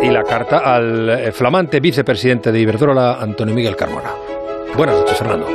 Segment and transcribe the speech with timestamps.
[0.00, 4.10] y la carta al eh, flamante vicepresidente de Iberdrola, Antonio Miguel Carmona.
[4.76, 5.46] Buenas noches, Fernando.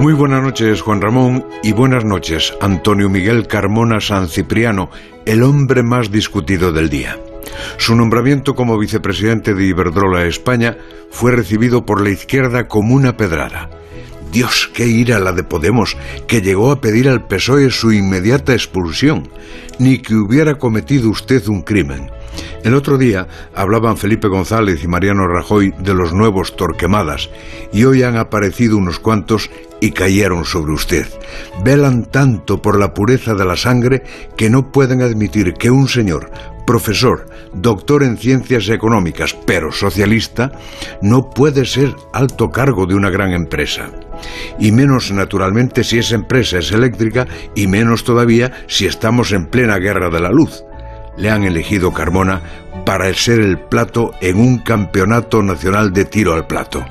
[0.00, 4.90] Muy buenas noches, Juan Ramón, y buenas noches, Antonio Miguel Carmona San Cipriano,
[5.26, 7.18] el hombre más discutido del día.
[7.76, 10.76] Su nombramiento como vicepresidente de Iberdrola España
[11.10, 13.70] fue recibido por la izquierda como una pedrada.
[14.32, 15.96] Dios, qué ira la de Podemos,
[16.26, 19.28] que llegó a pedir al PSOE su inmediata expulsión,
[19.78, 22.10] ni que hubiera cometido usted un crimen.
[22.64, 27.28] El otro día hablaban Felipe González y Mariano Rajoy de los nuevos Torquemadas
[27.72, 29.50] y hoy han aparecido unos cuantos
[29.80, 31.08] y cayeron sobre usted.
[31.64, 34.04] Velan tanto por la pureza de la sangre
[34.36, 36.30] que no pueden admitir que un señor,
[36.64, 40.52] profesor, doctor en ciencias económicas, pero socialista,
[41.02, 43.90] no puede ser alto cargo de una gran empresa.
[44.60, 47.26] Y menos naturalmente si esa empresa es eléctrica
[47.56, 50.62] y menos todavía si estamos en plena guerra de la luz
[51.16, 52.40] le han elegido Carmona
[52.84, 56.84] para ser el plato en un campeonato nacional de tiro al plato.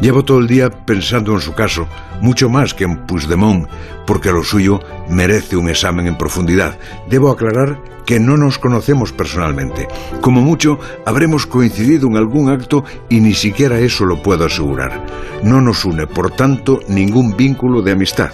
[0.00, 1.86] Llevo todo el día pensando en su caso,
[2.20, 3.68] mucho más que en Puigdemont,
[4.06, 6.78] porque lo suyo merece un examen en profundidad.
[7.08, 9.88] Debo aclarar que no nos conocemos personalmente.
[10.20, 15.04] Como mucho, habremos coincidido en algún acto y ni siquiera eso lo puedo asegurar.
[15.42, 18.30] No nos une, por tanto, ningún vínculo de amistad.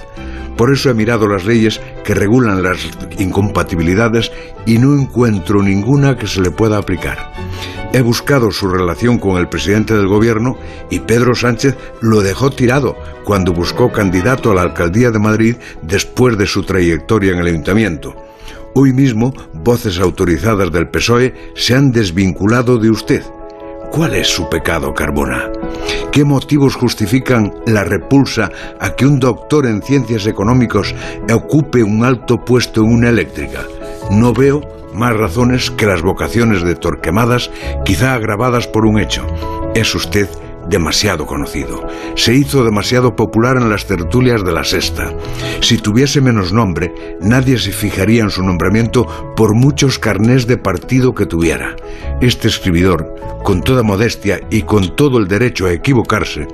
[0.56, 2.78] Por eso he mirado las leyes que regulan las
[3.18, 4.32] incompatibilidades
[4.64, 7.32] y no encuentro ninguna que se le pueda aplicar.
[7.92, 10.58] He buscado su relación con el presidente del gobierno
[10.90, 16.36] y Pedro Sánchez lo dejó tirado cuando buscó candidato a la alcaldía de Madrid después
[16.36, 18.14] de su trayectoria en el ayuntamiento.
[18.74, 23.22] Hoy mismo, voces autorizadas del PSOE se han desvinculado de usted.
[23.90, 25.50] ¿Cuál es su pecado, Carbona?
[26.16, 28.50] ¿Qué motivos justifican la repulsa
[28.80, 30.94] a que un doctor en ciencias económicas
[31.30, 33.66] ocupe un alto puesto en una eléctrica?
[34.10, 34.62] No veo
[34.94, 37.50] más razones que las vocaciones de Torquemadas,
[37.84, 39.26] quizá agravadas por un hecho.
[39.74, 40.26] Es usted
[40.68, 41.86] demasiado conocido.
[42.14, 45.12] Se hizo demasiado popular en las tertulias de la sexta.
[45.60, 49.06] Si tuviese menos nombre, nadie se fijaría en su nombramiento
[49.36, 51.76] por muchos carnés de partido que tuviera.
[52.20, 56.46] Este escribidor, con toda modestia y con todo el derecho a equivocarse,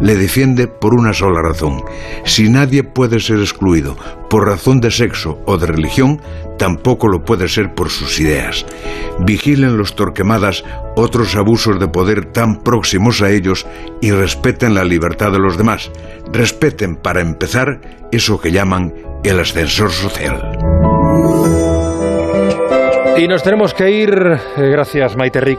[0.00, 1.82] le defiende por una sola razón.
[2.24, 3.96] Si nadie puede ser excluido
[4.28, 6.20] por razón de sexo o de religión,
[6.58, 8.66] tampoco lo puede ser por sus ideas.
[9.20, 10.64] Vigilen los Torquemadas
[10.96, 13.66] otros abusos de poder tan próximos a ellos
[14.00, 15.90] y respeten la libertad de los demás.
[16.32, 17.80] Respeten, para empezar,
[18.12, 18.94] eso que llaman
[19.24, 20.58] el ascensor social.
[23.16, 25.56] Y nos tenemos que ir, eh, gracias Maite Rico.